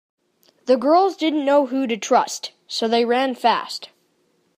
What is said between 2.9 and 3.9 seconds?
ran fast.